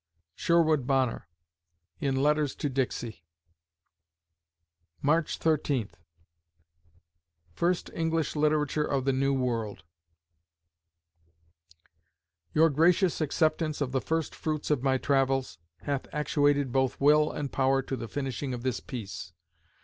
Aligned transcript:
SHERWOOD 0.33 0.87
BONNER 0.87 1.27
(In 1.99 2.15
Letters 2.15 2.55
to 2.55 2.69
Dixie) 2.69 3.23
March 4.99 5.37
Thirteenth 5.37 5.95
FIRST 7.53 7.91
ENGLISH 7.93 8.35
LITERATURE 8.35 8.83
OF 8.83 9.05
THE 9.05 9.13
NEW 9.13 9.35
WORLD 9.35 9.83
Your 12.51 12.71
gracious 12.71 13.21
acceptance 13.21 13.79
of 13.79 13.91
the 13.91 14.01
first 14.01 14.33
fruits 14.33 14.71
of 14.71 14.81
my 14.81 14.97
travels... 14.97 15.59
hath 15.81 16.07
actuated 16.11 16.71
both 16.71 16.99
Will 16.99 17.31
and 17.31 17.51
Power 17.53 17.83
to 17.83 17.95
the 17.95 18.07
finishing 18.07 18.55
of 18.55 18.63
this 18.63 18.79
Peece 18.79 19.33